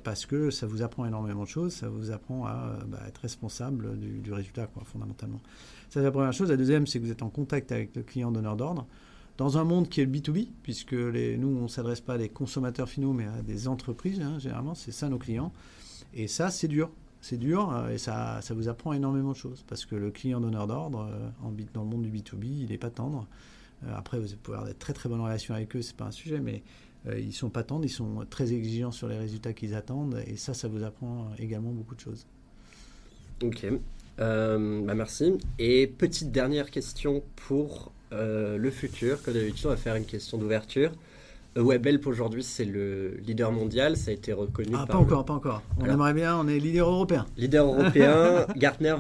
[0.04, 1.74] parce que ça vous apprend énormément de choses.
[1.74, 5.40] Ça vous apprend à bah, être responsable du, du résultat, quoi, fondamentalement.
[5.88, 6.50] Ça, c'est la première chose.
[6.50, 8.86] La deuxième, c'est que vous êtes en contact avec le client donneur d'ordre
[9.38, 12.28] dans un monde qui est le B2B, puisque nous, on ne s'adresse pas à des
[12.28, 15.52] consommateurs finaux, mais à des entreprises, hein, généralement, c'est ça nos clients.
[16.14, 16.90] Et ça, c'est dur.
[17.20, 20.40] C'est dur euh, et ça, ça vous apprend énormément de choses, parce que le client
[20.40, 23.26] donneur d'ordre, euh, dans le monde du B2B, il n'est pas tendre.
[23.84, 26.10] Euh, après, vous pouvez avoir de très très bonnes relations avec eux, c'est pas un
[26.10, 26.62] sujet, mais
[27.16, 30.54] ils sont pas tendres, ils sont très exigeants sur les résultats qu'ils attendent, et ça,
[30.54, 32.26] ça vous apprend également beaucoup de choses.
[33.44, 33.64] Ok,
[34.18, 35.34] bah merci.
[35.60, 39.22] Et petite dernière question pour euh, le futur.
[39.22, 40.92] Comme d'habitude, on va faire une question d'ouverture.
[41.56, 43.96] Euh, WebHelp aujourd'hui, c'est le leader mondial.
[43.96, 44.74] Ça a été reconnu.
[44.74, 45.62] Ah, pas encore, pas encore.
[45.78, 47.26] On aimerait bien, on est leader européen.
[47.36, 48.46] Leader européen.
[48.56, 48.94] Gartner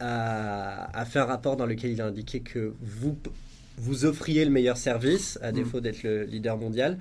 [0.00, 3.16] a, fait un rapport dans lequel il a indiqué que vous,
[3.76, 5.54] vous offriez le meilleur service, à mm.
[5.54, 6.98] défaut d'être le leader mondial.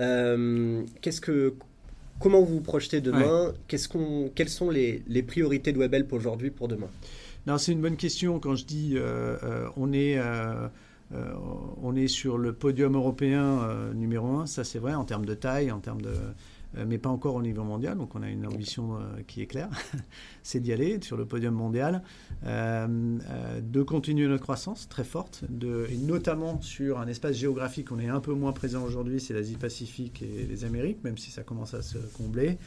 [0.00, 1.54] Euh, qu'est-ce que,
[2.18, 3.52] comment vous vous projetez demain?
[3.68, 6.88] Quelles sont les, les priorités de WebHelp aujourd'hui pour demain?
[7.46, 8.38] Non, c'est une bonne question.
[8.38, 8.96] Quand je dis
[9.76, 10.18] on est
[11.14, 11.34] euh,
[11.82, 15.34] on est sur le podium européen euh, numéro un, ça c'est vrai, en termes de
[15.34, 16.14] taille, en termes de,
[16.76, 17.98] euh, mais pas encore au niveau mondial.
[17.98, 19.68] Donc on a une ambition qui est claire,
[20.42, 22.02] c'est d'y aller sur le podium mondial,
[22.44, 27.92] de continuer notre croissance très forte, de, et notamment sur un espace géographique.
[27.92, 31.42] On est un peu moins présent aujourd'hui, c'est l'Asie-Pacifique et les Amériques, même si ça
[31.42, 32.58] commence à se combler.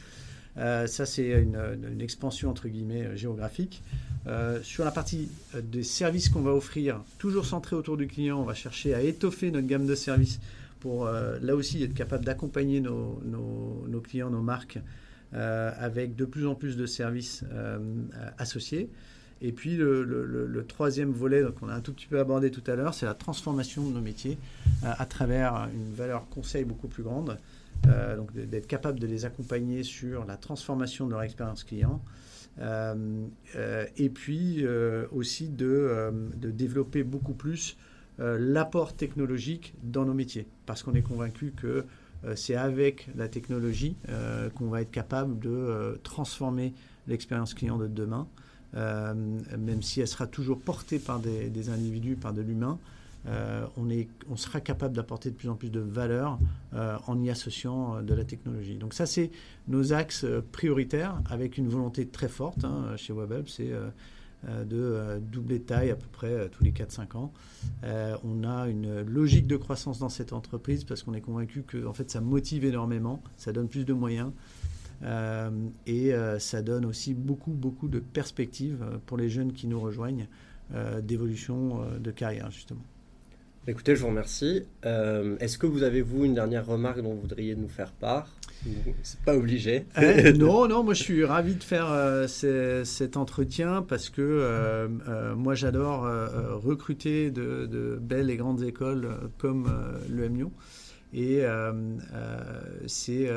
[0.58, 3.82] Euh, ça, c'est une, expansion entre guillemets euh, géographique.
[4.26, 8.44] Euh, sur la partie des services qu'on va offrir, toujours centré autour du client, on
[8.44, 10.40] va chercher à étoffer notre gamme de services
[10.80, 13.20] pour là aussi être capable d'accompagner nos,
[14.04, 14.78] clients, nos marques,
[15.32, 17.44] avec de plus en plus de services
[18.38, 18.88] associés.
[19.40, 22.94] Et puis le, troisième volet qu'on a un tout petit peu abordé tout à l'heure,
[22.94, 24.38] c'est la transformation de nos métiers
[24.84, 27.36] à travers une valeur conseil beaucoup plus grande.
[27.88, 32.02] Euh, donc d'être capable de les accompagner sur la transformation de leur expérience client.
[32.58, 34.64] Euh, euh, et puis
[35.12, 37.76] aussi de, développer beaucoup plus
[38.18, 41.84] l'apport technologique dans nos métiers, parce qu'on est convaincu que
[42.34, 43.94] c'est avec la technologie
[44.54, 46.72] qu'on va être capable de transformer
[47.08, 48.26] l'expérience client de demain,
[48.74, 52.78] même si elle sera toujours portée par des individus, par de l'humain.
[53.28, 53.66] Euh,
[54.28, 56.38] on, sera capable d'apporter de plus en plus de valeur
[56.74, 58.76] euh, en y associant euh, de la technologie.
[58.76, 59.30] Donc ça, c'est
[59.68, 63.72] nos axes prioritaires avec une volonté très forte hein, chez WebHelp, c'est
[64.64, 67.32] de doubler de taille à peu près tous les 4-5 ans.
[67.82, 71.92] on a une logique de croissance dans cette entreprise parce qu'on est convaincu que en
[71.92, 74.30] fait, ça motive énormément, ça donne plus de moyens.
[75.86, 80.28] et ça donne aussi beaucoup, beaucoup de perspectives pour les jeunes qui nous rejoignent
[81.02, 82.84] d'évolution de carrière, justement.
[83.68, 84.62] Écoutez, je vous remercie.
[84.84, 88.28] Euh, est-ce que vous avez, vous, une dernière remarque dont vous voudriez nous faire part?
[89.02, 89.86] C'est pas obligé.
[89.98, 94.88] Euh, non, non, moi je suis ravi de faire euh, cet entretien parce que
[95.34, 96.02] moi j'adore
[96.62, 99.68] recruter de, belles et grandes écoles comme
[100.08, 100.52] le MIO.
[101.12, 101.42] Et
[102.86, 103.28] c'est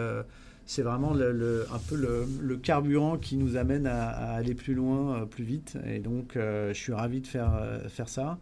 [0.66, 5.26] c'est vraiment le, un peu le, carburant qui nous amène à, à aller plus loin,
[5.26, 5.76] plus vite.
[5.88, 8.38] Et donc, je suis ravi de faire, faire ça.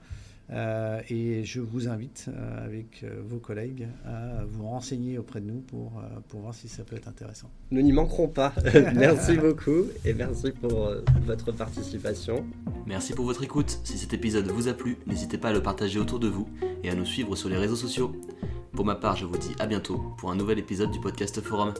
[0.50, 5.46] Euh, et je vous invite, euh, avec euh, vos collègues, à vous renseigner auprès de
[5.46, 7.50] nous pour, pour voir si ça peut être intéressant.
[7.72, 8.54] Nous n'y manquerons pas.
[8.96, 10.92] merci beaucoup et merci pour
[11.26, 12.46] votre participation.
[12.86, 13.80] Merci pour votre écoute.
[13.84, 16.48] Si cet épisode vous a plu, n'hésitez pas à le partager autour de vous
[16.84, 18.14] et à nous suivre sur les réseaux sociaux.
[18.72, 21.74] Pour ma part, je vous dis à bientôt pour un nouvel épisode du podcast Forum.